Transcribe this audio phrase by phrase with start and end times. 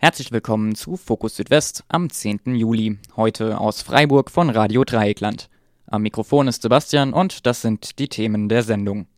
[0.00, 2.54] Herzlich willkommen zu Fokus Südwest am 10.
[2.54, 2.98] Juli.
[3.16, 5.50] Heute aus Freiburg von Radio Dreieckland.
[5.88, 9.08] Am Mikrofon ist Sebastian und das sind die Themen der Sendung.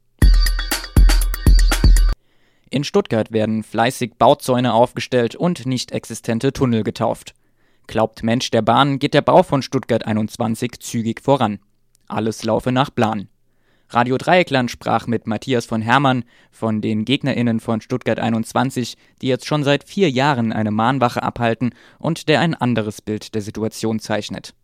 [2.70, 7.34] In Stuttgart werden fleißig Bauzäune aufgestellt und nicht existente Tunnel getauft.
[7.86, 11.58] Glaubt Mensch der Bahn, geht der Bau von Stuttgart 21 zügig voran.
[12.08, 13.28] Alles laufe nach Plan.
[13.92, 16.22] Radio Dreieckland sprach mit Matthias von Hermann
[16.52, 21.70] von den GegnerInnen von Stuttgart 21, die jetzt schon seit vier Jahren eine Mahnwache abhalten
[21.98, 24.54] und der ein anderes Bild der Situation zeichnet.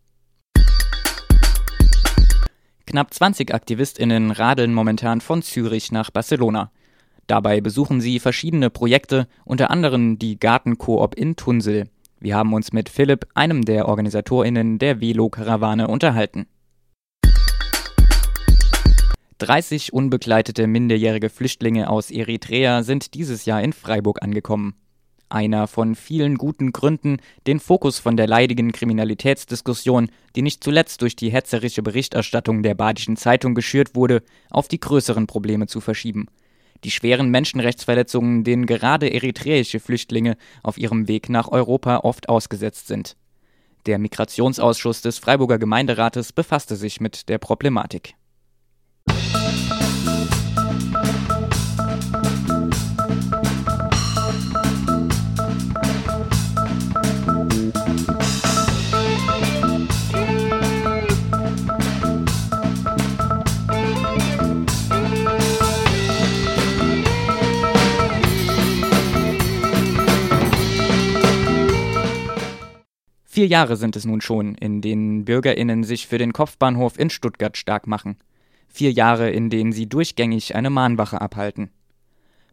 [2.85, 6.71] Knapp 20 AktivistInnen radeln momentan von Zürich nach Barcelona.
[7.27, 11.89] Dabei besuchen sie verschiedene Projekte, unter anderem die Gartenkoop in Tunsel.
[12.21, 16.47] Wir haben uns mit Philipp, einem der OrganisatorInnen der Velo-Karawane, unterhalten.
[19.39, 24.73] 30 unbegleitete minderjährige Flüchtlinge aus Eritrea sind dieses Jahr in Freiburg angekommen.
[25.29, 31.15] Einer von vielen guten Gründen, den Fokus von der leidigen Kriminalitätsdiskussion, die nicht zuletzt durch
[31.15, 36.27] die hetzerische Berichterstattung der Badischen Zeitung geschürt wurde, auf die größeren Probleme zu verschieben.
[36.83, 43.15] Die schweren Menschenrechtsverletzungen, denen gerade eritreische Flüchtlinge auf ihrem Weg nach Europa oft ausgesetzt sind.
[43.85, 48.15] Der Migrationsausschuss des Freiburger Gemeinderates befasste sich mit der Problematik.
[73.37, 77.55] Vier Jahre sind es nun schon, in denen BürgerInnen sich für den Kopfbahnhof in Stuttgart
[77.55, 78.17] stark machen.
[78.67, 81.69] Vier Jahre, in denen sie durchgängig eine Mahnwache abhalten.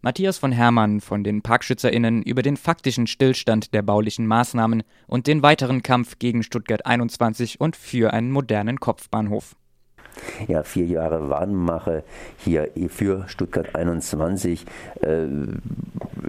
[0.02, 5.42] Matthias von Hermann von den ParkschützerInnen über den faktischen Stillstand der baulichen Maßnahmen und den
[5.42, 9.56] weiteren Kampf gegen Stuttgart 21 und für einen modernen Kopfbahnhof.
[10.48, 12.04] Ja, vier Jahre Warnmache
[12.38, 14.64] hier für Stuttgart 21.
[15.00, 15.26] Äh,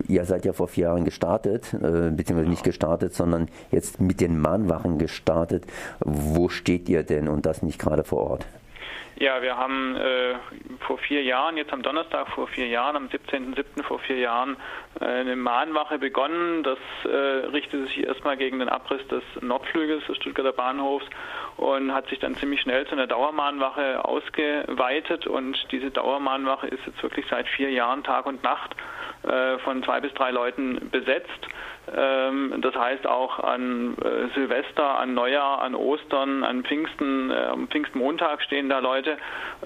[0.07, 4.39] ihr seid ja vor vier Jahren gestartet, äh, beziehungsweise nicht gestartet, sondern jetzt mit den
[4.39, 5.65] Mahnwachen gestartet.
[5.99, 8.45] Wo steht ihr denn und das nicht gerade vor Ort?
[9.17, 10.35] Ja, wir haben äh,
[10.85, 13.81] vor vier Jahren, jetzt am Donnerstag vor vier Jahren, am 17.07.
[13.83, 14.57] vor vier Jahren,
[14.99, 16.63] äh, eine Mahnwache begonnen.
[16.63, 21.05] Das äh, richtete sich erstmal gegen den Abriss des Nordflügels des Stuttgarter Bahnhofs
[21.55, 25.27] und hat sich dann ziemlich schnell zu einer Dauermahnwache ausgeweitet.
[25.27, 28.75] Und diese Dauermahnwache ist jetzt wirklich seit vier Jahren Tag und Nacht
[29.27, 31.47] äh, von zwei bis drei Leuten besetzt.
[31.93, 37.67] Ähm, das heißt auch an äh, Silvester, an Neujahr, an Ostern, an Pfingsten, äh, am
[37.67, 39.17] Pfingstmontag stehen da Leute.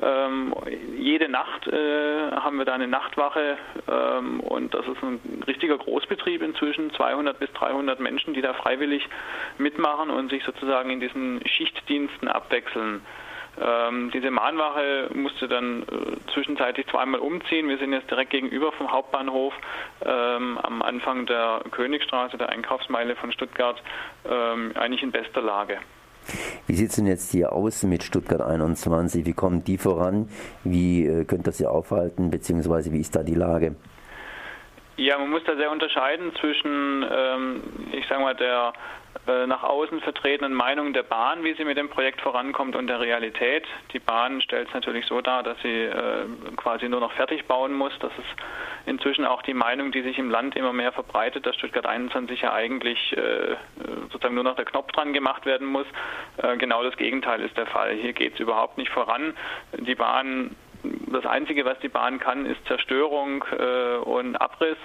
[0.01, 0.53] Ähm,
[0.97, 3.57] jede Nacht äh, haben wir da eine Nachtwache
[3.89, 9.07] ähm, und das ist ein richtiger Großbetrieb inzwischen, 200 bis 300 Menschen, die da freiwillig
[9.57, 13.01] mitmachen und sich sozusagen in diesen Schichtdiensten abwechseln.
[13.61, 15.85] Ähm, diese Mahnwache musste dann äh,
[16.33, 17.67] zwischenzeitlich zweimal umziehen.
[17.67, 19.53] Wir sind jetzt direkt gegenüber vom Hauptbahnhof
[20.05, 23.81] ähm, am Anfang der Königstraße, der Einkaufsmeile von Stuttgart,
[24.29, 25.79] ähm, eigentlich in bester Lage.
[26.67, 29.25] Wie sieht es denn jetzt hier aus mit Stuttgart 21?
[29.25, 30.29] Wie kommen die voran?
[30.63, 33.75] Wie äh, könnt ihr sie aufhalten, beziehungsweise wie ist da die Lage?
[34.99, 38.73] Ja, man muss da sehr unterscheiden zwischen, ähm, ich sage mal, der
[39.47, 43.65] nach außen vertretenen Meinung der Bahn, wie sie mit dem Projekt vorankommt und der Realität.
[43.93, 46.25] Die Bahn stellt es natürlich so dar, dass sie äh,
[46.55, 47.93] quasi nur noch fertig bauen muss.
[47.99, 48.27] Das ist
[48.85, 52.53] inzwischen auch die Meinung, die sich im Land immer mehr verbreitet, dass Stuttgart 21 ja
[52.53, 53.55] eigentlich äh,
[54.11, 55.87] sozusagen nur noch der Knopf dran gemacht werden muss.
[56.37, 57.93] Äh, genau das Gegenteil ist der Fall.
[57.93, 59.33] Hier geht es überhaupt nicht voran.
[59.77, 60.55] Die Bahn
[61.11, 64.77] das Einzige, was die Bahn kann, ist Zerstörung äh, und Abriss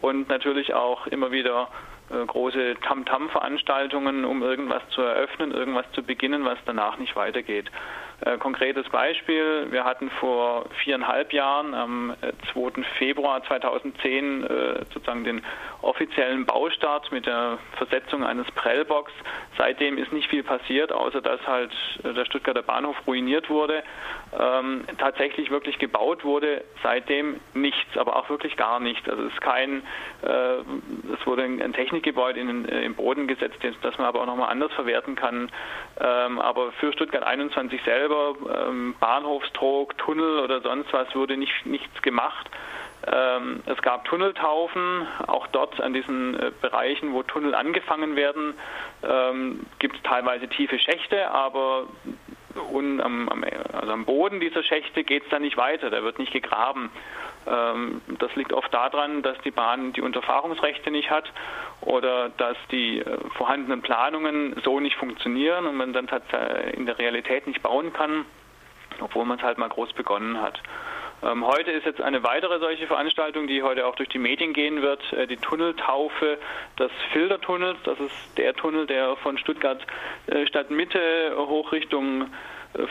[0.00, 1.68] und natürlich auch immer wieder
[2.10, 7.70] äh, große Tam-Tam-Veranstaltungen, um irgendwas zu eröffnen, irgendwas zu beginnen, was danach nicht weitergeht.
[8.22, 12.14] Äh, konkretes Beispiel, wir hatten vor viereinhalb Jahren, am
[12.52, 12.80] 2.
[12.80, 15.42] Äh, Februar 2010, äh, sozusagen den
[15.80, 19.10] offiziellen Baustart mit der Versetzung eines Prellbox.
[19.56, 21.72] Seitdem ist nicht viel passiert, außer dass halt
[22.04, 23.82] der Stuttgarter Bahnhof ruiniert wurde.
[24.38, 29.08] Ähm, tatsächlich wirklich gebaut wurde seitdem nichts, aber auch wirklich gar nichts.
[29.08, 29.82] Also es ist kein,
[30.22, 34.72] es wurde ein Technikgebäude in den, im Boden gesetzt, das man aber auch nochmal anders
[34.72, 35.50] verwerten kann.
[36.00, 42.02] Ähm, aber für Stuttgart 21 selber, ähm, Bahnhofstrog, Tunnel oder sonst was, wurde nicht, nichts
[42.02, 42.50] gemacht.
[43.06, 48.54] Ähm, es gab Tunneltaufen, auch dort an diesen äh, Bereichen, wo Tunnel angefangen werden,
[49.02, 51.86] ähm, gibt es teilweise tiefe Schächte, aber
[52.72, 56.18] und am, am, also am Boden dieser Schächte geht es dann nicht weiter, da wird
[56.18, 56.90] nicht gegraben.
[57.50, 61.30] Ähm, das liegt oft daran, dass die Bahn die Unterfahrungsrechte nicht hat
[61.80, 66.08] oder dass die äh, vorhandenen Planungen so nicht funktionieren und man dann
[66.72, 68.24] in der Realität nicht bauen kann,
[69.00, 70.60] obwohl man es halt mal groß begonnen hat.
[71.22, 74.80] Ähm, heute ist jetzt eine weitere solche Veranstaltung, die heute auch durch die Medien gehen
[74.80, 76.38] wird, äh, die Tunneltaufe
[76.78, 77.78] des Filtertunnels.
[77.84, 79.84] Das ist der Tunnel, der von Stuttgart
[80.28, 82.30] äh, Stadtmitte hoch Richtung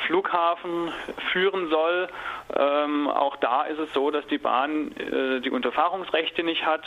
[0.07, 0.91] Flughafen
[1.31, 2.09] führen soll.
[2.57, 6.81] Ähm, auch da ist es so, dass die Bahn äh, die Unterfahrungsrechte nicht hat,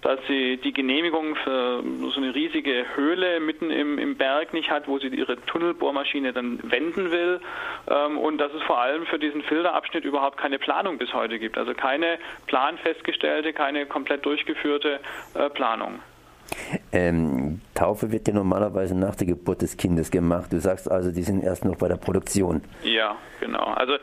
[0.00, 4.86] dass sie die Genehmigung für so eine riesige Höhle mitten im, im Berg nicht hat,
[4.86, 7.40] wo sie ihre Tunnelbohrmaschine dann wenden will
[7.90, 11.58] ähm, und dass es vor allem für diesen Filterabschnitt überhaupt keine Planung bis heute gibt.
[11.58, 15.00] Also keine planfestgestellte, keine komplett durchgeführte
[15.34, 16.00] äh, Planung.
[16.92, 20.52] Ähm, Taufe wird ja normalerweise nach der Geburt des Kindes gemacht.
[20.52, 22.62] Du sagst also, die sind erst noch bei der Produktion.
[22.82, 23.64] Ja, genau.
[23.64, 23.94] Also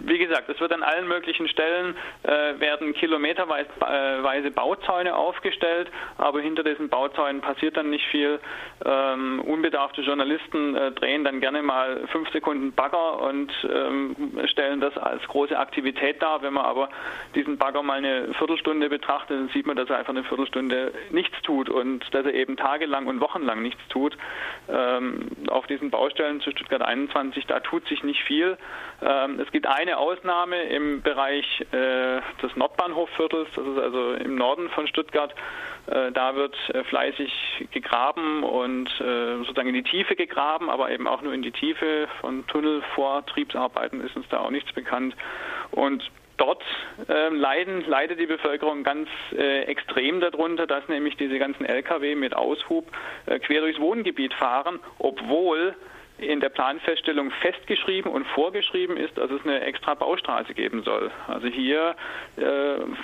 [0.00, 5.88] wie gesagt, es wird an allen möglichen Stellen äh, werden kilometerweise Bauzäune aufgestellt,
[6.18, 8.40] aber hinter diesen Bauzäunen passiert dann nicht viel.
[8.84, 14.16] Ähm, unbedarfte Journalisten äh, drehen dann gerne mal fünf Sekunden Bagger und ähm,
[14.46, 16.42] stellen das als große Aktivität dar.
[16.42, 16.88] Wenn man aber
[17.34, 21.40] diesen Bagger mal eine Viertelstunde betrachtet, dann sieht man, dass er einfach eine Viertelstunde nichts
[21.42, 24.16] tut und dass er eben tagelang und wochenlang nichts tut.
[24.68, 28.56] Ähm, auf diesen Baustellen zu Stuttgart 21, da tut sich nicht viel.
[29.02, 34.68] Ähm, es gibt eine Ausnahme im Bereich äh, des Nordbahnhofviertels, das ist also im Norden
[34.70, 35.34] von Stuttgart.
[35.86, 37.32] Äh, da wird äh, fleißig
[37.70, 42.08] gegraben und äh, sozusagen in die Tiefe gegraben, aber eben auch nur in die Tiefe.
[42.20, 45.16] Von Tunnelvortriebsarbeiten ist uns da auch nichts bekannt.
[45.70, 46.62] Und dort
[47.08, 52.34] äh, leiden, leidet die Bevölkerung ganz äh, extrem darunter, dass nämlich diese ganzen Lkw mit
[52.34, 52.86] Aushub
[53.26, 55.74] äh, quer durchs Wohngebiet fahren, obwohl
[56.18, 61.10] in der Planfeststellung festgeschrieben und vorgeschrieben ist, dass es eine extra Baustraße geben soll.
[61.26, 61.96] Also hier
[62.36, 62.42] äh,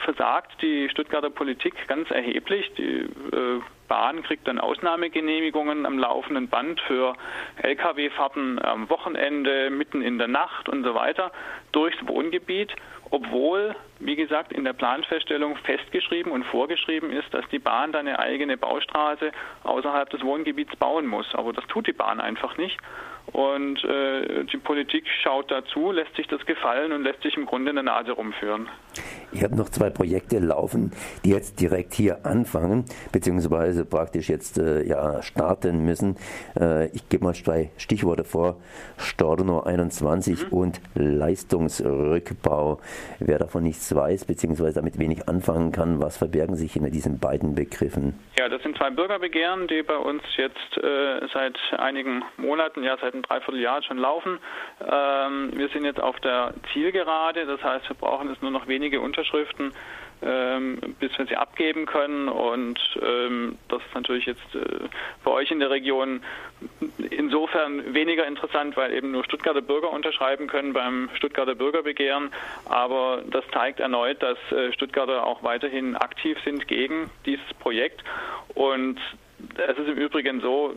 [0.04, 2.70] versagt die Stuttgarter Politik ganz erheblich.
[2.76, 7.14] Die äh, Bahn kriegt dann Ausnahmegenehmigungen am laufenden Band für
[7.62, 11.32] Lkw-Fahrten am Wochenende, mitten in der Nacht und so weiter
[11.72, 12.74] durchs Wohngebiet
[13.10, 18.18] obwohl, wie gesagt, in der Planfeststellung festgeschrieben und vorgeschrieben ist, dass die Bahn dann eine
[18.18, 19.30] eigene Baustraße
[19.62, 21.26] außerhalb des Wohngebiets bauen muss.
[21.34, 22.78] Aber das tut die Bahn einfach nicht.
[23.32, 27.70] Und äh, die Politik schaut dazu, lässt sich das gefallen und lässt sich im Grunde
[27.70, 28.68] in der Nase rumführen.
[29.32, 30.92] Ich habe noch zwei Projekte laufen,
[31.24, 36.16] die jetzt direkt hier anfangen, beziehungsweise praktisch jetzt äh, ja, starten müssen.
[36.58, 38.56] Äh, ich gebe mal zwei Stichworte vor.
[38.98, 40.56] Storno 21 mhm.
[40.56, 42.80] und Leistungsrückbau.
[43.18, 47.54] Wer davon nichts weiß, beziehungsweise damit wenig anfangen kann, was verbergen sich hinter diesen beiden
[47.54, 48.18] Begriffen?
[48.38, 53.14] Ja, das sind zwei Bürgerbegehren, die bei uns jetzt äh, seit einigen Monaten, ja seit
[53.14, 54.38] einem Dreivierteljahr schon laufen.
[54.80, 58.85] Ähm, wir sind jetzt auf der Zielgerade, das heißt, wir brauchen jetzt nur noch wenige
[58.94, 59.72] Unterschriften,
[60.22, 62.28] ähm, bis wir sie abgeben können.
[62.28, 64.88] Und ähm, das ist natürlich jetzt äh,
[65.24, 66.22] bei euch in der Region
[67.10, 72.30] insofern weniger interessant, weil eben nur Stuttgarter Bürger unterschreiben können beim Stuttgarter Bürgerbegehren.
[72.64, 78.02] Aber das zeigt erneut, dass äh, Stuttgarter auch weiterhin aktiv sind gegen dieses Projekt.
[78.54, 78.98] Und
[79.56, 80.74] es ist im Übrigen so,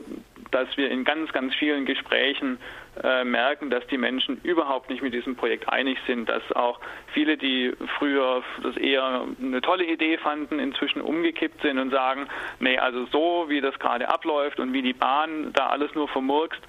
[0.52, 2.60] dass wir in ganz, ganz vielen Gesprächen
[3.04, 6.80] äh, merken, dass die Menschen überhaupt nicht mit diesem Projekt einig sind, dass auch
[7.14, 12.28] viele, die früher das eher eine tolle Idee fanden, inzwischen umgekippt sind und sagen,
[12.60, 16.62] nee, also so wie das gerade abläuft und wie die Bahn da alles nur vermurkst,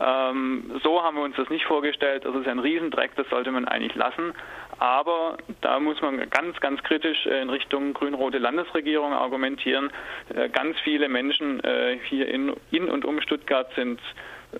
[0.00, 3.66] ähm, so haben wir uns das nicht vorgestellt, das ist ein Riesendreck, das sollte man
[3.66, 4.34] eigentlich lassen.
[4.78, 9.90] Aber da muss man ganz, ganz kritisch in Richtung grün-rote Landesregierung argumentieren.
[10.34, 14.00] Äh, ganz viele Menschen äh, hier in, in und um Stuttgart sind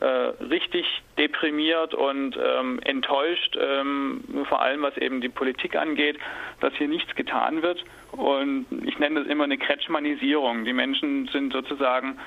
[0.05, 0.87] richtig
[1.19, 6.19] deprimiert und ähm, enttäuscht, ähm, vor allem was eben die Politik angeht,
[6.61, 7.85] dass hier nichts getan wird.
[8.13, 10.65] Und ich nenne das immer eine Kretschmanisierung.
[10.65, 12.19] Die Menschen sind sozusagen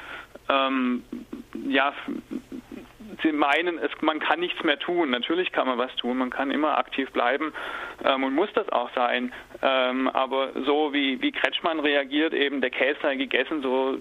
[0.49, 1.03] ähm,
[1.67, 1.93] ja
[3.21, 5.09] Sie meinen, es, man kann nichts mehr tun.
[5.09, 7.53] Natürlich kann man was tun, man kann immer aktiv bleiben
[8.03, 9.33] ähm, und muss das auch sein.
[9.61, 13.97] Ähm, aber so wie, wie Kretschmann reagiert, eben der Käse sei gegessen, so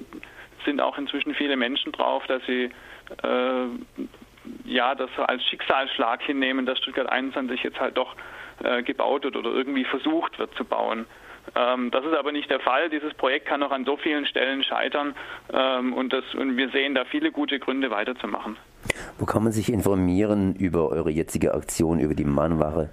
[0.64, 2.70] sind auch inzwischen viele Menschen drauf, dass sie äh,
[4.64, 8.14] ja das als Schicksalsschlag hinnehmen, dass Stuttgart 21 jetzt halt doch
[8.62, 11.06] äh, gebaut wird oder irgendwie versucht wird zu bauen.
[11.56, 12.90] Ähm, das ist aber nicht der Fall.
[12.90, 15.14] Dieses Projekt kann noch an so vielen Stellen scheitern
[15.52, 18.56] ähm, und, das, und wir sehen da viele gute Gründe weiterzumachen.
[19.18, 22.90] Wo kann man sich informieren über eure jetzige Aktion, über die Mahnwache?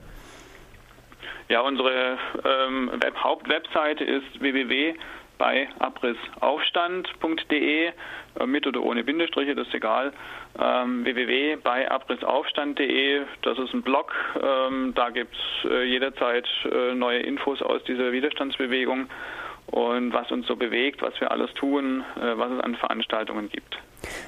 [1.48, 4.96] Ja, unsere ähm, Web Hauptwebseite ist www
[5.38, 7.92] bei abrissaufstand.de äh,
[8.46, 10.14] mit oder ohne Bindestriche, das ist egal.
[10.60, 16.94] Ähm, www bei abrissaufstand.de, das ist ein Blog, ähm, da gibt es äh, jederzeit äh,
[16.94, 19.08] neue Infos aus dieser Widerstandsbewegung
[19.68, 23.78] und was uns so bewegt, was wir alles tun, äh, was es an Veranstaltungen gibt.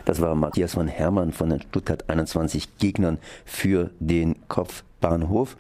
[0.06, 5.56] Das war Matthias von Hermann von den Stuttgart 21 Gegnern für den Kopfbahnhof.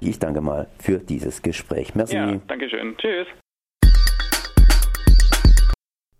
[0.00, 1.94] Ich danke mal für dieses Gespräch.
[1.94, 2.16] Merci.
[2.16, 2.96] Ja, danke schön.
[2.96, 3.26] Tschüss.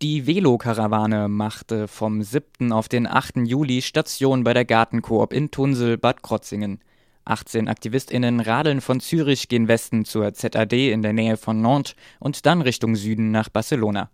[0.03, 2.71] Die Velokarawane machte vom 7.
[2.71, 3.47] auf den 8.
[3.47, 6.81] Juli Station bei der Gartenkoop in Tunsel, Bad Krotzingen.
[7.25, 12.45] 18 AktivistInnen radeln von Zürich gen Westen zur ZAD in der Nähe von Nantes und
[12.45, 14.11] dann Richtung Süden nach Barcelona.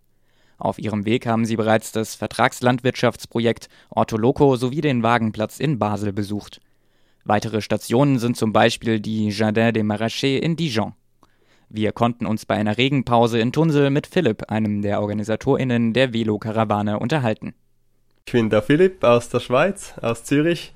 [0.57, 6.61] Auf ihrem Weg haben sie bereits das Vertragslandwirtschaftsprojekt Ortoloco sowie den Wagenplatz in Basel besucht.
[7.25, 10.95] Weitere Stationen sind zum Beispiel die Jardin des Marachais in Dijon.
[11.75, 16.99] Wir konnten uns bei einer Regenpause in Tunsel mit Philipp, einem der OrganisatorInnen der Velo-Karawane,
[16.99, 17.55] unterhalten.
[18.27, 20.75] Ich bin der Philipp aus der Schweiz, aus Zürich.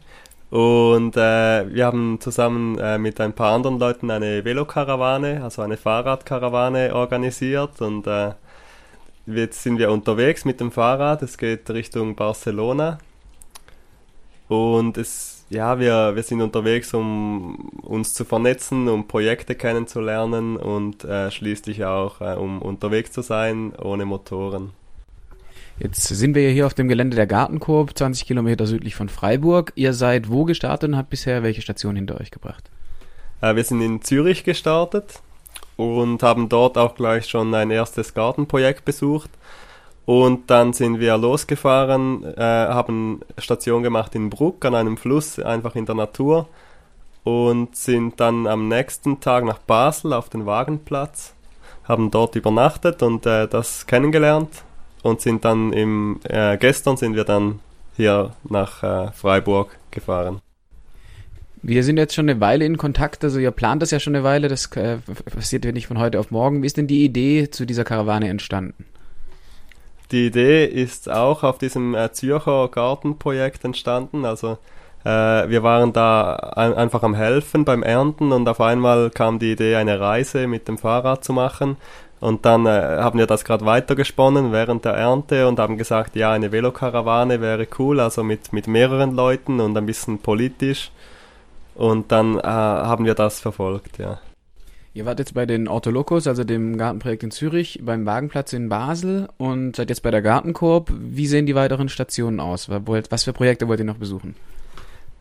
[0.48, 5.76] Und äh, wir haben zusammen äh, mit ein paar anderen Leuten eine Velokarawane, also eine
[5.76, 7.82] Fahrradkarawane organisiert.
[7.82, 8.30] Und äh,
[9.26, 11.20] jetzt sind wir unterwegs mit dem Fahrrad.
[11.20, 12.96] Es geht Richtung Barcelona.
[14.48, 21.04] Und es ja, wir, wir sind unterwegs, um uns zu vernetzen, um Projekte kennenzulernen und
[21.04, 24.72] äh, schließlich auch, äh, um unterwegs zu sein ohne Motoren.
[25.78, 29.72] Jetzt sind wir hier auf dem Gelände der Gartenkorb, 20 Kilometer südlich von Freiburg.
[29.76, 32.70] Ihr seid wo gestartet und habt bisher welche Station hinter euch gebracht?
[33.40, 35.20] Äh, wir sind in Zürich gestartet
[35.76, 39.30] und haben dort auch gleich schon ein erstes Gartenprojekt besucht.
[40.06, 45.74] Und dann sind wir losgefahren, äh, haben Station gemacht in Bruck an einem Fluss, einfach
[45.74, 46.48] in der Natur.
[47.24, 51.34] Und sind dann am nächsten Tag nach Basel auf den Wagenplatz,
[51.82, 54.62] haben dort übernachtet und äh, das kennengelernt.
[55.02, 57.58] Und sind dann im, äh, gestern sind wir dann
[57.96, 60.40] hier nach äh, Freiburg gefahren.
[61.62, 64.22] Wir sind jetzt schon eine Weile in Kontakt, also ihr plant das ja schon eine
[64.22, 64.98] Weile, das äh,
[65.34, 66.62] passiert ja nicht von heute auf morgen.
[66.62, 68.84] Wie ist denn die Idee zu dieser Karawane entstanden?
[70.12, 74.24] Die Idee ist auch auf diesem äh, Zürcher Gartenprojekt entstanden.
[74.24, 74.58] Also
[75.04, 75.08] äh,
[75.48, 79.76] wir waren da ein, einfach am Helfen beim Ernten und auf einmal kam die Idee,
[79.76, 81.76] eine Reise mit dem Fahrrad zu machen.
[82.20, 86.32] Und dann äh, haben wir das gerade weitergesponnen während der Ernte und haben gesagt, ja,
[86.32, 90.90] eine Velokarawane wäre cool, also mit, mit mehreren Leuten und ein bisschen politisch.
[91.74, 94.18] Und dann äh, haben wir das verfolgt, ja.
[94.96, 99.28] Ihr wart jetzt bei den Ortolokos, also dem Gartenprojekt in Zürich, beim Wagenplatz in Basel
[99.36, 100.90] und seid jetzt bei der Gartenkorb.
[100.90, 102.70] Wie sehen die weiteren Stationen aus?
[102.70, 104.36] Was für Projekte wollt ihr noch besuchen?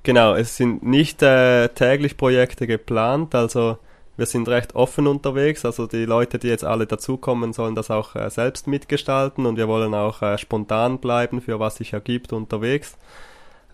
[0.03, 3.77] Genau, es sind nicht äh, täglich Projekte geplant, also
[4.15, 8.15] wir sind recht offen unterwegs, also die Leute, die jetzt alle dazukommen, sollen das auch
[8.15, 12.98] äh, selbst mitgestalten und wir wollen auch äh, spontan bleiben, für was sich ergibt unterwegs.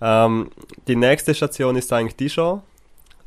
[0.02, 0.50] Ähm,
[0.88, 2.64] die nächste Station ist eigentlich Dijon,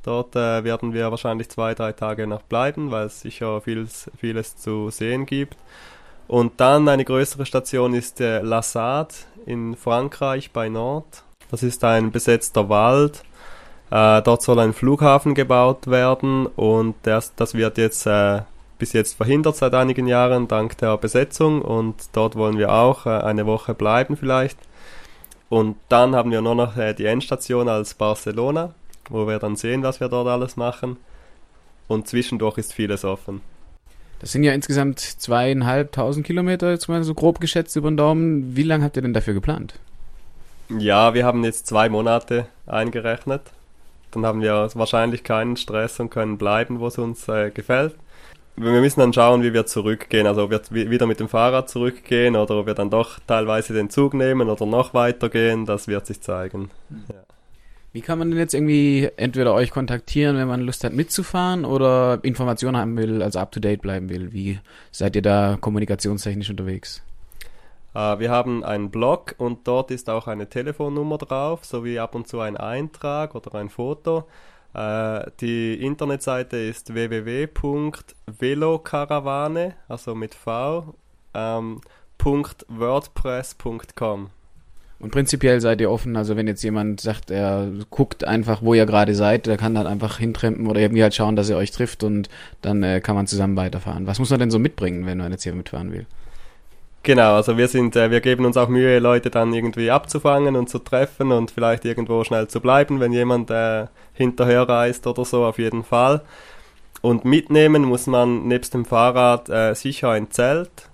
[0.05, 4.57] Dort äh, werden wir wahrscheinlich zwei, drei Tage noch bleiben, weil es sicher vieles, vieles
[4.57, 5.57] zu sehen gibt.
[6.29, 9.15] Und dann eine größere Station ist äh, La Sade
[9.47, 11.25] in Frankreich bei Nantes.
[11.51, 13.23] Das ist ein besetzter Wald.
[13.91, 18.43] Äh, dort soll ein Flughafen gebaut werden und das, das wird jetzt äh,
[18.79, 23.11] bis jetzt verhindert seit einigen Jahren dank der Besetzung und dort wollen wir auch äh,
[23.11, 24.59] eine Woche bleiben vielleicht.
[25.49, 28.75] Und dann haben wir nur noch äh, die Endstation als Barcelona
[29.11, 30.97] wo wir dann sehen, was wir dort alles machen.
[31.89, 33.41] Und zwischendurch ist vieles offen.
[34.21, 38.57] Das sind ja insgesamt zweieinhalbtausend Kilometer, jetzt mal so grob geschätzt über den Daumen.
[38.57, 39.75] Wie lange habt ihr denn dafür geplant?
[40.71, 43.43] Ja, wir haben jetzt zwei Monate eingerechnet.
[44.13, 47.97] Dann haben wir wahrscheinlich keinen Stress und können bleiben, wo es uns äh, gefällt.
[48.57, 50.27] Wir müssen dann schauen, wie wir zurückgehen.
[50.27, 53.91] Also ob wir wieder mit dem Fahrrad zurückgehen oder ob wir dann doch teilweise den
[53.91, 56.71] Zug nehmen oder noch weitergehen, das wird sich zeigen.
[56.89, 57.05] Mhm.
[57.13, 57.34] Ja.
[57.95, 62.19] Wie kann man denn jetzt irgendwie entweder euch kontaktieren, wenn man Lust hat mitzufahren oder
[62.23, 64.33] Informationen haben will, also up to date bleiben will?
[64.33, 64.59] Wie
[64.91, 67.05] seid ihr da kommunikationstechnisch unterwegs?
[67.95, 72.27] Äh, wir haben einen Blog und dort ist auch eine Telefonnummer drauf, sowie ab und
[72.27, 74.27] zu ein Eintrag oder ein Foto.
[74.75, 80.97] Äh, die Internetseite ist www.velokarawane, also mit V,
[81.33, 81.81] ähm,
[82.19, 84.31] .wordpress.com.
[85.05, 88.87] Und prinzipiell seid ihr offen, also wenn jetzt jemand sagt, er guckt einfach, wo ihr
[88.87, 92.03] gerade seid, der kann dann einfach hintrempen oder irgendwie halt schauen, dass er euch trifft
[92.03, 92.31] und
[92.63, 94.07] dann äh, kann man zusammen weiterfahren.
[94.07, 96.07] Was muss man denn so mitbringen, wenn man jetzt hier mitfahren will?
[97.03, 100.71] Genau, also wir sind, äh, wir geben uns auch Mühe, Leute dann irgendwie abzufangen und
[100.71, 105.45] zu treffen und vielleicht irgendwo schnell zu bleiben, wenn jemand äh, hinterher reist oder so,
[105.45, 106.23] auf jeden Fall.
[107.03, 110.89] Und mitnehmen muss man nebst dem Fahrrad äh, sicher ein Zelt.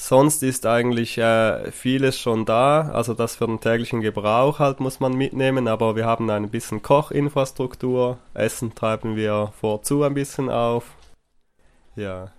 [0.00, 4.98] Sonst ist eigentlich äh, vieles schon da, also das für den täglichen Gebrauch halt muss
[4.98, 10.86] man mitnehmen, aber wir haben ein bisschen Kochinfrastruktur, Essen treiben wir vorzu ein bisschen auf.
[11.96, 12.32] Ja.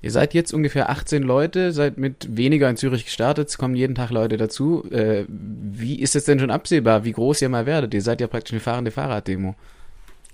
[0.00, 3.94] Ihr seid jetzt ungefähr 18 Leute, seid mit weniger in Zürich gestartet, es kommen jeden
[3.94, 4.90] Tag Leute dazu.
[4.90, 7.92] Äh, wie ist es denn schon absehbar, wie groß ihr mal werdet?
[7.92, 9.54] Ihr seid ja praktisch eine fahrende Fahrraddemo.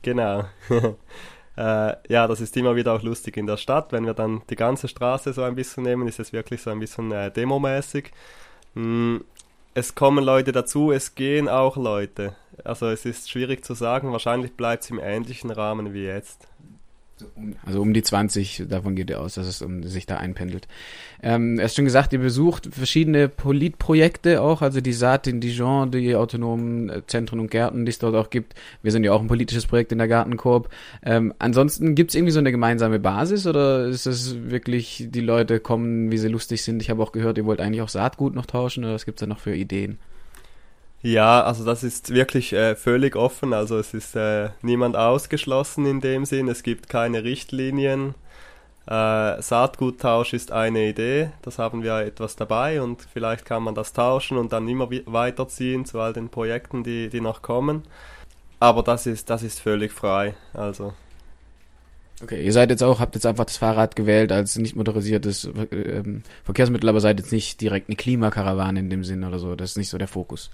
[0.02, 0.44] Genau.
[1.60, 3.92] äh, ja, das ist immer wieder auch lustig in der Stadt.
[3.92, 6.80] Wenn wir dann die ganze Straße so ein bisschen nehmen, ist es wirklich so ein
[6.80, 8.12] bisschen äh, demomäßig.
[8.72, 9.18] Mm,
[9.74, 12.34] es kommen Leute dazu, es gehen auch Leute.
[12.64, 16.48] Also es ist schwierig zu sagen, wahrscheinlich bleibt es im ähnlichen Rahmen wie jetzt.
[17.64, 20.68] Also um die 20, davon geht ihr aus, dass es um, sich da einpendelt.
[21.22, 25.90] Ähm, er hast schon gesagt, ihr besucht verschiedene Politprojekte auch, also die Saat in Dijon,
[25.90, 28.54] die autonomen äh, Zentren und Gärten, die es dort auch gibt.
[28.82, 30.68] Wir sind ja auch ein politisches Projekt in der Gartenkorb.
[31.02, 35.60] Ähm, ansonsten gibt es irgendwie so eine gemeinsame Basis oder ist es wirklich, die Leute
[35.60, 36.82] kommen, wie sie lustig sind?
[36.82, 39.20] Ich habe auch gehört, ihr wollt eigentlich auch Saatgut noch tauschen oder was gibt es
[39.20, 39.98] da noch für Ideen?
[41.02, 43.54] Ja, also das ist wirklich äh, völlig offen.
[43.54, 46.49] Also es ist äh, niemand ausgeschlossen in dem Sinn.
[46.49, 48.14] Es gibt keine Richtlinien.
[48.87, 51.30] Äh, Saatguttausch ist eine Idee.
[51.40, 55.87] Das haben wir etwas dabei und vielleicht kann man das tauschen und dann immer weiterziehen
[55.87, 57.85] zu all den Projekten, die, die noch kommen.
[58.59, 60.35] Aber das ist, das ist völlig frei.
[60.52, 60.92] Also.
[62.23, 66.02] Okay, ihr seid jetzt auch, habt jetzt einfach das Fahrrad gewählt als nicht motorisiertes äh,
[66.45, 69.54] Verkehrsmittel, aber seid jetzt nicht direkt eine Klimakarawane in dem Sinn oder so.
[69.54, 70.50] Das ist nicht so der Fokus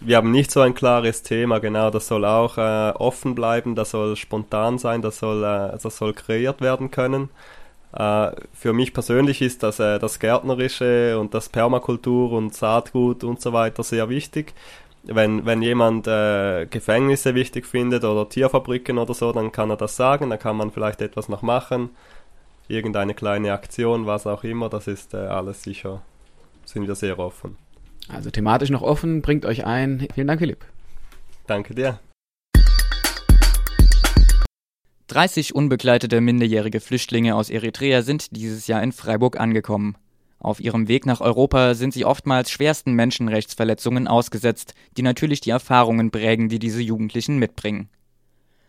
[0.00, 3.90] wir haben nicht so ein klares Thema, genau, das soll auch äh, offen bleiben, das
[3.90, 7.30] soll spontan sein, das soll, äh, das soll kreiert werden können.
[7.92, 13.40] Äh, für mich persönlich ist das, äh, das Gärtnerische und das Permakultur und Saatgut und
[13.40, 14.54] so weiter sehr wichtig.
[15.04, 19.96] Wenn, wenn jemand äh, Gefängnisse wichtig findet oder Tierfabriken oder so, dann kann er das
[19.96, 21.90] sagen, dann kann man vielleicht etwas noch machen,
[22.68, 26.02] irgendeine kleine Aktion, was auch immer, das ist äh, alles sicher,
[26.64, 27.56] sind wir sehr offen.
[28.08, 30.06] Also thematisch noch offen, bringt euch ein.
[30.14, 30.64] Vielen Dank, Philipp.
[31.46, 31.98] Danke dir.
[35.08, 39.96] 30 unbegleitete minderjährige Flüchtlinge aus Eritrea sind dieses Jahr in Freiburg angekommen.
[40.38, 46.10] Auf ihrem Weg nach Europa sind sie oftmals schwersten Menschenrechtsverletzungen ausgesetzt, die natürlich die Erfahrungen
[46.10, 47.88] prägen, die diese Jugendlichen mitbringen.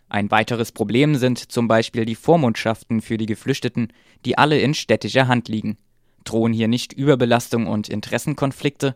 [0.10, 3.91] Ein weiteres Problem sind zum Beispiel die Vormundschaften für die Geflüchteten,
[4.23, 5.78] die alle in städtischer Hand liegen.
[6.23, 8.95] Drohen hier nicht Überbelastung und Interessenkonflikte?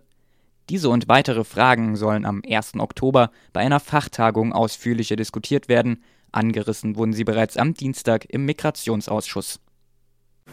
[0.71, 2.75] Diese und weitere Fragen sollen am 1.
[2.75, 6.01] Oktober bei einer Fachtagung ausführlicher diskutiert werden.
[6.31, 9.59] Angerissen wurden sie bereits am Dienstag im Migrationsausschuss.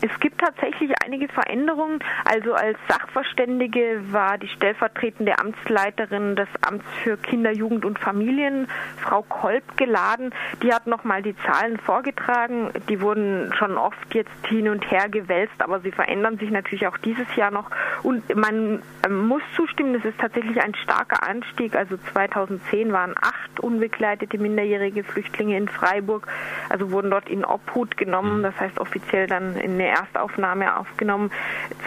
[0.01, 1.99] Es gibt tatsächlich einige Veränderungen.
[2.25, 9.23] Also als Sachverständige war die stellvertretende Amtsleiterin des Amts für Kinder, Jugend und Familien, Frau
[9.23, 10.33] Kolb, geladen.
[10.63, 12.71] Die hat nochmal die Zahlen vorgetragen.
[12.89, 16.99] Die wurden schon oft jetzt hin und her gewälzt, aber sie verändern sich natürlich auch
[16.99, 17.71] dieses Jahr noch.
[18.05, 21.75] Und man muss zustimmen, es ist tatsächlich ein starker Anstieg.
[21.75, 26.29] Also 2010 waren acht unbegleitete minderjährige Flüchtlinge in Freiburg,
[26.69, 28.43] also wurden dort in Obhut genommen.
[28.45, 31.31] Das heißt offiziell dann in eine Erstaufnahme aufgenommen.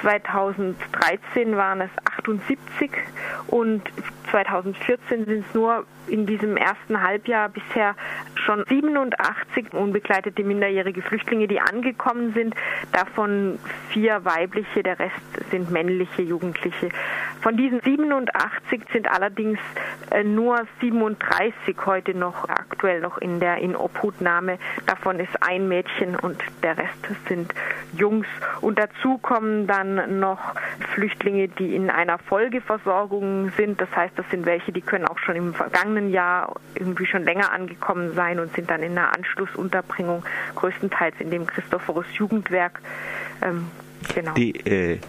[0.01, 2.91] 2013 waren es 78
[3.47, 3.81] und
[4.31, 7.95] 2014 sind es nur in diesem ersten Halbjahr bisher
[8.35, 12.55] schon 87 unbegleitete minderjährige Flüchtlinge, die angekommen sind.
[12.91, 13.59] Davon
[13.89, 15.15] vier weibliche, der Rest
[15.51, 16.89] sind männliche Jugendliche.
[17.41, 19.57] Von diesen 87 sind allerdings
[20.11, 24.59] äh, nur 37 heute noch aktuell noch in der Inobhutnahme.
[24.85, 27.51] Davon ist ein Mädchen und der Rest sind
[27.97, 28.27] Jungs.
[28.61, 30.39] Und dazu kommen dann noch
[30.93, 33.81] Flüchtlinge, die in einer Folgeversorgung sind.
[33.81, 37.51] Das heißt, das sind welche, die können auch schon im vergangenen Jahr irgendwie schon länger
[37.51, 40.23] angekommen sein und sind dann in einer Anschlussunterbringung,
[40.55, 42.79] größtenteils in dem Christophorus Jugendwerk.
[43.41, 43.67] Ähm,
[44.13, 44.33] genau.
[44.33, 44.99] Die, äh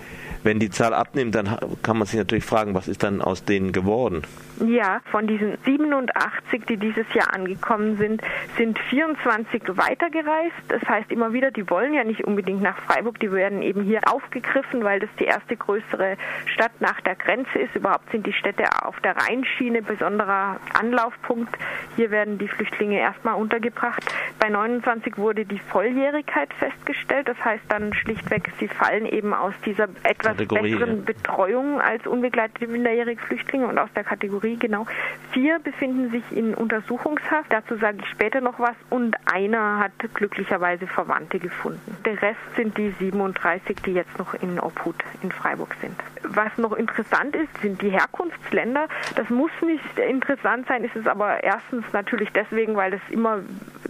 [0.42, 3.72] wenn die Zahl abnimmt, dann kann man sich natürlich fragen, was ist dann aus denen
[3.72, 4.22] geworden?
[4.66, 8.22] Ja, von diesen 87, die dieses Jahr angekommen sind,
[8.56, 10.54] sind 24 weitergereist.
[10.68, 14.00] Das heißt immer wieder, die wollen ja nicht unbedingt nach Freiburg, die werden eben hier
[14.08, 17.74] aufgegriffen, weil das die erste größere Stadt nach der Grenze ist.
[17.74, 21.56] Überhaupt sind die Städte auf der Rheinschiene besonderer Anlaufpunkt.
[21.96, 24.02] Hier werden die Flüchtlinge erstmal untergebracht.
[24.38, 27.26] Bei 29 wurde die Volljährigkeit festgestellt.
[27.26, 31.02] Das heißt dann schlichtweg, sie fallen eben aus dieser etwas Kategorie, besseren ja.
[31.04, 34.86] Betreuung als unbegleitete minderjährige Flüchtlinge und aus der Kategorie genau.
[35.32, 37.52] Vier befinden sich in Untersuchungshaft.
[37.52, 38.76] Dazu sage ich später noch was.
[38.90, 41.96] Und einer hat glücklicherweise Verwandte gefunden.
[42.04, 45.96] Der Rest sind die 37, die jetzt noch in Obhut in Freiburg sind.
[46.22, 48.88] Was noch interessant ist, sind die Herkunftsländer.
[49.16, 53.40] Das muss nicht interessant sein, ist es aber erstens natürlich deswegen, weil es immer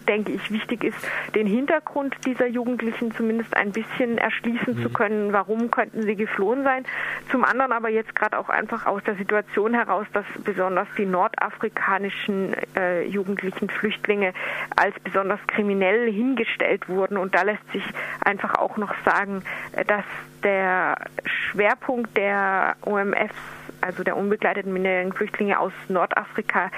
[0.08, 0.96] denke ich, wichtig ist,
[1.34, 4.82] den Hintergrund dieser Jugendlichen zumindest ein bisschen erschließen mhm.
[4.82, 5.32] zu können.
[5.32, 6.84] Warum könnten sie geflohen sein?
[7.30, 12.54] Zum anderen aber jetzt gerade auch einfach aus der Situation heraus, dass besonders die nordafrikanischen
[12.76, 14.32] äh, jugendlichen Flüchtlinge
[14.76, 17.16] als besonders kriminell hingestellt wurden.
[17.16, 17.84] Und da lässt sich
[18.24, 19.42] einfach auch noch sagen,
[19.86, 20.04] dass
[20.42, 23.34] der Schwerpunkt der OMFs,
[23.80, 26.70] also der unbegleiteten minderjährigen Flüchtlinge aus Nordafrika,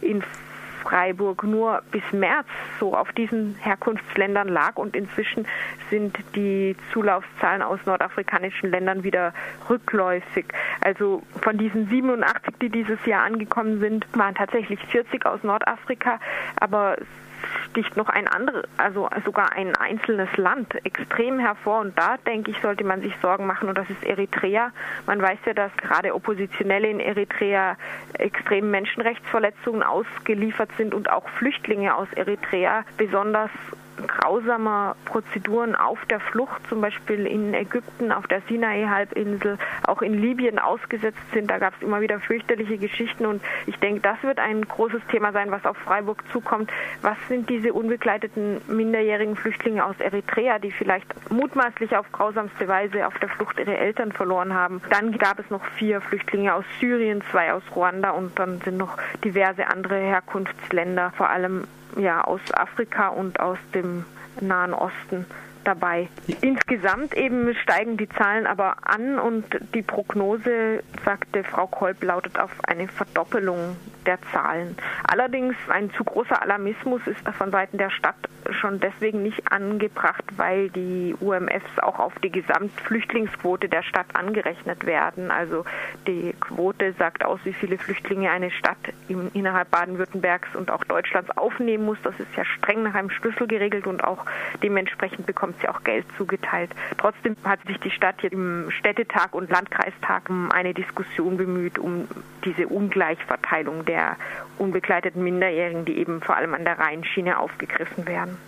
[0.00, 0.22] in
[0.82, 2.46] Freiburg nur bis März
[2.78, 5.46] so auf diesen Herkunftsländern lag und inzwischen
[5.90, 9.32] sind die Zulaufszahlen aus nordafrikanischen Ländern wieder
[9.68, 10.46] rückläufig.
[10.80, 16.20] Also von diesen 87, die dieses Jahr angekommen sind, waren tatsächlich 40 aus Nordafrika,
[16.56, 16.96] aber
[17.70, 21.80] sticht noch ein anderes, also sogar ein einzelnes Land extrem hervor.
[21.80, 23.68] Und da, denke ich, sollte man sich Sorgen machen.
[23.68, 24.72] Und das ist Eritrea.
[25.06, 27.76] Man weiß ja, dass gerade Oppositionelle in Eritrea
[28.14, 33.50] extremen Menschenrechtsverletzungen ausgeliefert sind und auch Flüchtlinge aus Eritrea besonders
[34.06, 40.58] grausamer Prozeduren auf der Flucht, zum Beispiel in Ägypten, auf der Sinai-Halbinsel, auch in Libyen
[40.58, 41.50] ausgesetzt sind.
[41.50, 45.32] Da gab es immer wieder fürchterliche Geschichten und ich denke, das wird ein großes Thema
[45.32, 46.70] sein, was auf Freiburg zukommt.
[47.02, 53.18] Was sind diese unbegleiteten minderjährigen Flüchtlinge aus Eritrea, die vielleicht mutmaßlich auf grausamste Weise auf
[53.18, 54.80] der Flucht ihre Eltern verloren haben?
[54.90, 58.96] Dann gab es noch vier Flüchtlinge aus Syrien, zwei aus Ruanda und dann sind noch
[59.24, 61.64] diverse andere Herkunftsländer, vor allem
[61.96, 64.04] ja, aus Afrika und aus dem
[64.40, 65.26] Nahen Osten
[65.64, 66.08] dabei.
[66.40, 72.50] Insgesamt eben steigen die Zahlen aber an und die Prognose, sagte Frau Kolb, lautet auf
[72.64, 74.76] eine Verdoppelung der Zahlen.
[75.04, 78.16] Allerdings ein zu großer Alarmismus ist von Seiten der Stadt
[78.52, 85.30] schon deswegen nicht angebracht, weil die UMFs auch auf die Gesamtflüchtlingsquote der Stadt angerechnet werden.
[85.30, 85.64] Also
[86.06, 91.30] die Quote sagt aus, wie viele Flüchtlinge eine Stadt im, innerhalb Baden-Württembergs und auch Deutschlands
[91.36, 91.98] aufnehmen muss.
[92.02, 94.24] Das ist ja streng nach einem Schlüssel geregelt und auch
[94.62, 96.70] dementsprechend bekommt sie auch Geld zugeteilt.
[96.98, 102.08] Trotzdem hat sich die Stadt hier im Städtetag und Landkreistag eine Diskussion bemüht, um
[102.44, 103.99] diese Ungleichverteilung der
[104.58, 108.38] unbegleiteten Minderjährigen, die eben vor allem an der Rheinschiene aufgegriffen werden.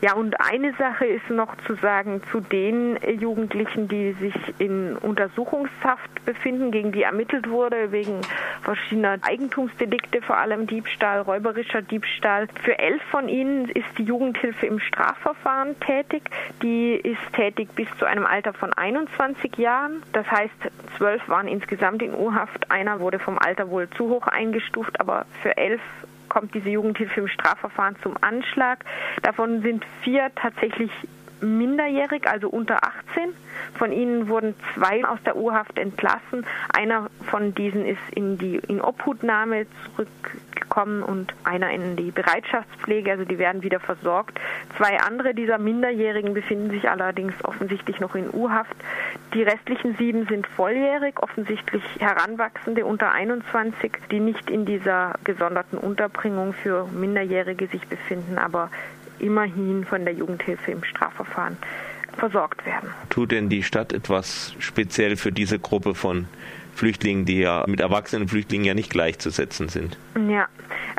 [0.00, 6.24] Ja, und eine Sache ist noch zu sagen zu den Jugendlichen, die sich in Untersuchungshaft
[6.24, 8.20] befinden, gegen die ermittelt wurde wegen
[8.62, 12.48] verschiedener Eigentumsdelikte, vor allem Diebstahl, räuberischer Diebstahl.
[12.62, 16.22] Für elf von ihnen ist die Jugendhilfe im Strafverfahren tätig.
[16.62, 20.02] Die ist tätig bis zu einem Alter von 21 Jahren.
[20.12, 20.54] Das heißt,
[20.96, 22.70] zwölf waren insgesamt in Urhaft.
[22.70, 25.80] Einer wurde vom Alter wohl zu hoch eingestuft, aber für elf
[26.32, 28.86] kommt diese Jugendhilfe im Strafverfahren zum Anschlag.
[29.22, 30.90] Davon sind vier tatsächlich
[31.42, 33.34] minderjährig, also unter 18.
[33.74, 36.46] Von ihnen wurden zwei aus der Urhaft entlassen.
[36.72, 43.24] Einer von diesen ist in die in Obhutnahme zurückgekommen und einer in die Bereitschaftspflege, also
[43.24, 44.38] die werden wieder versorgt.
[44.76, 48.74] Zwei andere dieser Minderjährigen befinden sich allerdings offensichtlich noch in Urhaft.
[49.34, 56.52] Die restlichen sieben sind volljährig, offensichtlich Heranwachsende unter 21, die nicht in dieser gesonderten Unterbringung
[56.52, 58.70] für Minderjährige sich befinden, aber
[59.22, 61.56] immerhin von der Jugendhilfe im Strafverfahren
[62.16, 62.90] versorgt werden.
[63.08, 66.26] Tut denn die Stadt etwas speziell für diese Gruppe von
[66.74, 69.98] Flüchtlingen, die ja mit erwachsenen Flüchtlingen ja nicht gleichzusetzen sind?
[70.28, 70.48] Ja,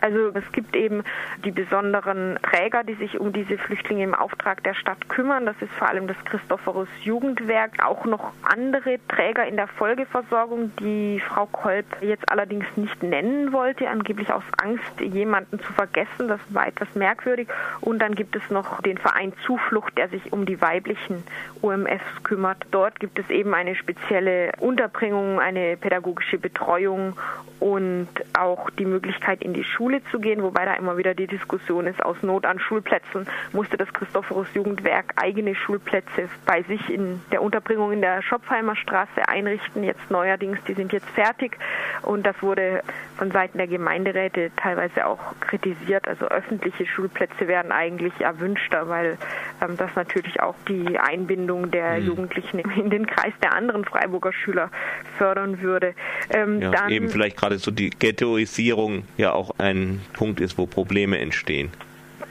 [0.04, 1.02] also es gibt eben
[1.46, 5.46] die besonderen Träger, die sich um diese Flüchtlinge im Auftrag der Stadt kümmern.
[5.46, 7.82] Das ist vor allem das Christophorus Jugendwerk.
[7.82, 13.88] Auch noch andere Träger in der Folgeversorgung, die Frau Kolb jetzt allerdings nicht nennen wollte,
[13.88, 16.28] angeblich aus Angst, jemanden zu vergessen.
[16.28, 17.48] Das war etwas merkwürdig.
[17.80, 21.24] Und dann gibt es noch den Verein Zuflucht, der sich um die weiblichen
[21.62, 22.58] UMFs kümmert.
[22.72, 27.16] Dort gibt es eben eine spezielle Unterbringung, eine pädagogische Betreuung
[27.64, 31.28] und auch die Möglichkeit, in die Schule Schule zu gehen, wobei da immer wieder die
[31.28, 37.22] Diskussion ist, aus Not an Schulplätzen musste das Christophorus Jugendwerk eigene Schulplätze bei sich in
[37.32, 39.84] der Unterbringung in der Schopfheimer Straße einrichten.
[39.84, 41.58] Jetzt neuerdings, die sind jetzt fertig
[42.02, 42.82] und das wurde
[43.18, 46.08] von Seiten der Gemeinderäte teilweise auch kritisiert.
[46.08, 49.18] Also öffentliche Schulplätze werden eigentlich erwünschter, weil
[49.62, 52.08] ähm, das natürlich auch die Einbindung der mhm.
[52.08, 54.70] Jugendlichen in den Kreis der anderen Freiburger Schüler
[55.18, 55.94] fördern würde.
[56.30, 59.83] Ähm, ja, eben vielleicht gerade so die Ghettoisierung ja auch ein
[60.14, 61.70] Punkt ist, wo Probleme entstehen.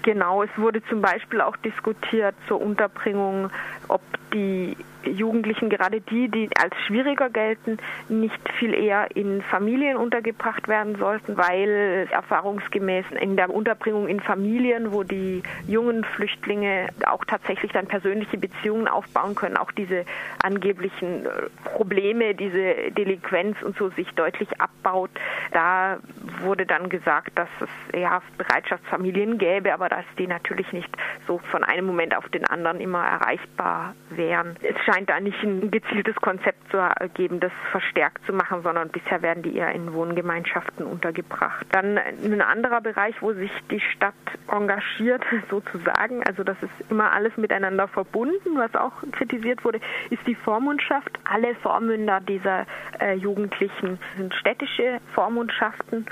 [0.03, 3.51] Genau, es wurde zum Beispiel auch diskutiert zur Unterbringung,
[3.93, 4.01] ob
[4.33, 7.79] die Jugendlichen, gerade die, die als schwieriger gelten,
[8.09, 14.93] nicht viel eher in Familien untergebracht werden sollten, weil erfahrungsgemäß in der Unterbringung in Familien,
[14.93, 20.05] wo die jungen Flüchtlinge auch tatsächlich dann persönliche Beziehungen aufbauen können, auch diese
[20.43, 21.31] angeblichen äh,
[21.65, 25.11] Probleme, diese Delinquenz und so sich deutlich abbaut.
[25.53, 25.99] Da
[26.43, 30.91] wurde dann gesagt, dass es ja Bereitschaftsfamilien gäbe, aber dass die natürlich nicht
[31.27, 34.57] so von einem Moment auf den anderen immer erreichbar wären.
[34.63, 36.79] Es scheint da nicht ein gezieltes Konzept zu
[37.15, 41.67] geben, das verstärkt zu machen, sondern bisher werden die eher in Wohngemeinschaften untergebracht.
[41.73, 44.15] Dann ein anderer Bereich, wo sich die Stadt
[44.51, 50.35] engagiert, sozusagen, also das ist immer alles miteinander verbunden, was auch kritisiert wurde, ist die
[50.35, 51.19] Vormundschaft.
[51.25, 52.67] Alle Vormünder dieser
[53.01, 56.07] äh, Jugendlichen sind städtische Vormundschaften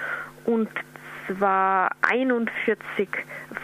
[0.44, 0.68] und
[1.36, 3.08] zwar 41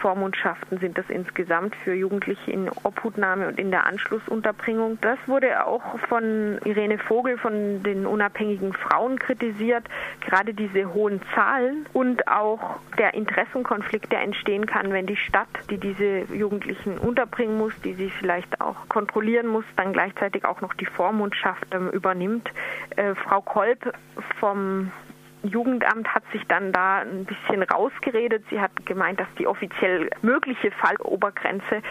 [0.01, 4.99] Vormundschaften sind das insgesamt für Jugendliche in Obhutnahme und in der Anschlussunterbringung.
[5.01, 9.83] Das wurde auch von Irene Vogel von den unabhängigen Frauen kritisiert,
[10.21, 15.77] gerade diese hohen Zahlen und auch der Interessenkonflikt, der entstehen kann, wenn die Stadt, die
[15.77, 20.85] diese Jugendlichen unterbringen muss, die sie vielleicht auch kontrollieren muss, dann gleichzeitig auch noch die
[20.85, 22.49] Vormundschaft ähm, übernimmt.
[22.95, 23.93] Äh, Frau Kolb
[24.39, 24.91] vom
[25.47, 28.43] Jugendamt hat sich dann da ein bisschen rausgeredet.
[28.49, 31.81] Sie hat gemeint, dass die offiziell mögliche Fallobergrenze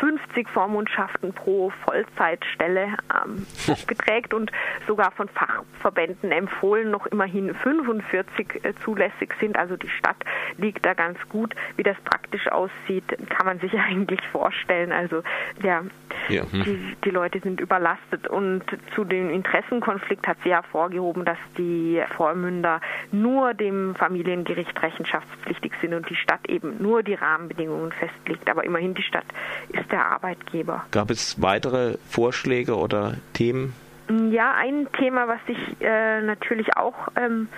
[0.00, 3.46] 50 Vormundschaften pro Vollzeitstelle ähm,
[3.86, 4.50] beträgt und
[4.86, 9.56] sogar von Fachverbänden empfohlen noch immerhin 45 äh, zulässig sind.
[9.56, 10.16] Also die Stadt
[10.58, 11.54] liegt da ganz gut.
[11.76, 14.92] Wie das praktisch aussieht, kann man sich eigentlich vorstellen.
[14.92, 15.22] Also
[15.62, 15.82] ja,
[16.28, 16.42] ja.
[16.50, 16.64] Hm.
[16.64, 18.28] Die, die Leute sind überlastet.
[18.28, 22.80] Und zu dem Interessenkonflikt hat sie hervorgehoben, dass die Vormünder
[23.12, 28.48] nur dem Familiengericht rechenschaftspflichtig sind und die Stadt eben nur die Rahmenbedingungen festlegt.
[28.48, 29.26] Aber immerhin die Stadt
[29.68, 30.84] ist der Arbeitgeber.
[30.90, 33.74] Gab es weitere Vorschläge oder Themen?
[34.30, 37.48] Ja, ein Thema, was sich äh, natürlich auch ähm,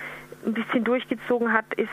[0.45, 1.89] ein bisschen durchgezogen hat, ist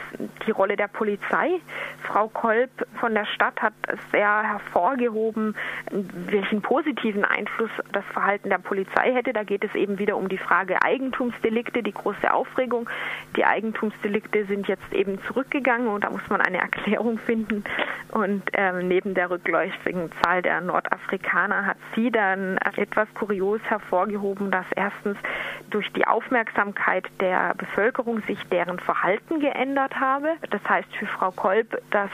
[0.47, 1.61] die Rolle der Polizei.
[2.03, 3.75] Frau Kolb von der Stadt hat
[4.13, 5.55] sehr hervorgehoben,
[5.91, 9.33] welchen positiven Einfluss das Verhalten der Polizei hätte.
[9.33, 12.89] Da geht es eben wieder um die Frage Eigentumsdelikte, die große Aufregung.
[13.37, 17.65] Die Eigentumsdelikte sind jetzt eben zurückgegangen und da muss man eine Erklärung finden.
[18.13, 24.67] Und ähm, neben der rückläufigen Zahl der Nordafrikaner hat sie dann etwas kurios hervorgehoben, dass
[24.77, 25.17] erstens
[25.71, 30.35] durch die Aufmerksamkeit der Bevölkerung sich deren Verhalten geändert habe.
[30.51, 32.11] Das heißt für Frau Kolb, dass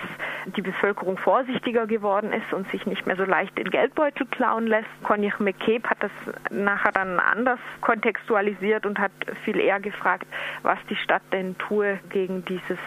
[0.57, 4.89] die Bevölkerung vorsichtiger geworden ist und sich nicht mehr so leicht den Geldbeutel klauen lässt.
[5.03, 6.11] Konjach McCabe hat das
[6.51, 9.13] nachher dann anders kontextualisiert und hat
[9.45, 10.27] viel eher gefragt,
[10.63, 12.79] was die Stadt denn tue gegen dieses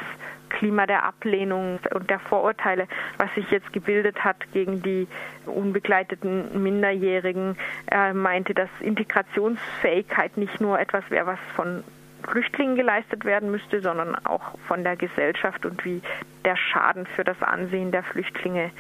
[0.54, 5.08] Klima der Ablehnung und der Vorurteile, was sich jetzt gebildet hat gegen die
[5.46, 7.58] unbegleiteten Minderjährigen.
[7.88, 11.84] Er meinte, dass Integrationsfähigkeit nicht nur etwas wäre, was von
[12.28, 16.02] Flüchtlingen geleistet werden müsste, sondern auch von der Gesellschaft und wie
[16.46, 18.72] der Schaden für das Ansehen der Flüchtlinge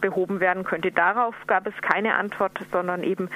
[0.00, 0.92] behoben werden könnte.
[0.92, 3.30] Darauf gab es keine Antwort, sondern eben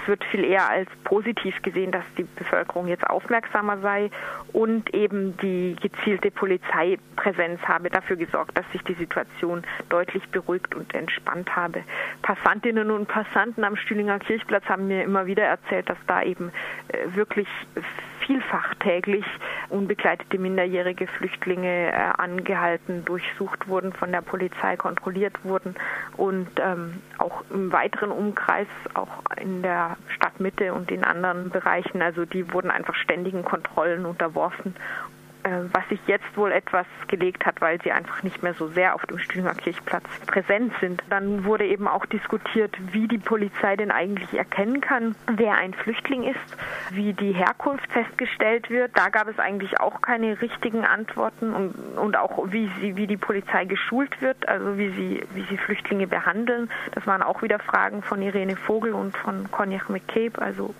[0.00, 4.10] es wird viel eher als positiv gesehen, dass die Bevölkerung jetzt aufmerksamer sei
[4.52, 10.94] und eben die gezielte Polizeipräsenz habe dafür gesorgt, dass sich die Situation deutlich beruhigt und
[10.94, 11.84] entspannt habe.
[12.22, 16.52] Passantinnen und Passanten am Stühlinger Kirchplatz haben mir immer wieder erzählt, dass da eben
[16.88, 17.48] äh, wirklich
[18.28, 19.24] vielfach täglich
[19.70, 25.74] unbegleitete minderjährige Flüchtlinge äh, angehalten, durchsucht wurden, von der Polizei kontrolliert wurden
[26.16, 29.08] und ähm, auch im weiteren Umkreis, auch
[29.40, 34.74] in der Stadtmitte und in anderen Bereichen, also die wurden einfach ständigen Kontrollen unterworfen
[35.72, 39.04] was sich jetzt wohl etwas gelegt hat, weil sie einfach nicht mehr so sehr auf
[39.06, 41.02] dem Stühlinger Kirchplatz präsent sind.
[41.10, 46.24] Dann wurde eben auch diskutiert, wie die Polizei denn eigentlich erkennen kann, wer ein Flüchtling
[46.24, 46.56] ist,
[46.90, 48.96] wie die Herkunft festgestellt wird.
[48.96, 53.16] Da gab es eigentlich auch keine richtigen Antworten und, und auch wie sie, wie die
[53.16, 56.70] Polizei geschult wird, also wie sie, wie sie Flüchtlinge behandeln.
[56.92, 60.74] Das waren auch wieder Fragen von Irene Vogel und von Konjach McCabe, also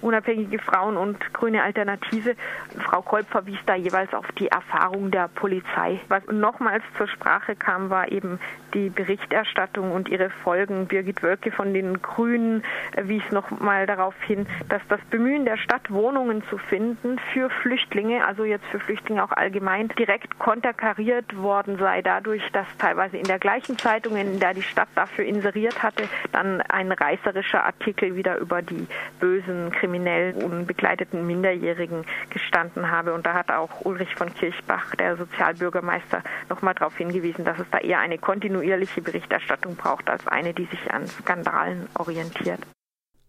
[0.00, 2.36] Unabhängige Frauen und Grüne Alternative.
[2.84, 6.00] Frau Kolb verwies da jeweils auf die Erfahrung der Polizei.
[6.08, 8.38] Was nochmals zur Sprache kam, war eben
[8.74, 10.86] die Berichterstattung und ihre Folgen.
[10.86, 12.62] Birgit Wölke von den Grünen
[13.02, 18.44] wies nochmal darauf hin, dass das Bemühen der Stadt, Wohnungen zu finden für Flüchtlinge, also
[18.44, 23.78] jetzt für Flüchtlinge auch allgemein, direkt konterkariert worden sei dadurch, dass teilweise in der gleichen
[23.78, 28.86] Zeitung, in der die Stadt dafür inseriert hatte, dann ein reißerischer Artikel wieder über die
[29.20, 33.14] bösen, kriminellen, unbegleiteten Minderjährigen gestanden habe.
[33.14, 37.78] Und da hat auch Ulrich von Kirchbach, der Sozialbürgermeister, nochmal darauf hingewiesen, dass es da
[37.78, 42.60] eher eine kontinuierliche Berichterstattung braucht als eine, die sich an Skandalen orientiert.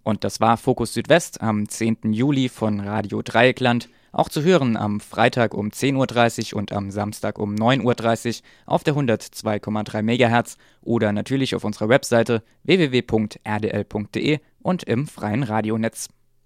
[0.04, 2.14] Und das war Fokus Südwest am 10.
[2.14, 3.90] Juli von Radio Dreieckland.
[4.14, 8.86] Auch zu hören am Freitag um 10.30 Uhr und am Samstag um 9.30 Uhr auf
[8.86, 16.08] der 102,3 MHz oder natürlich auf unserer Webseite www.rdl.de und im freien Radionetz.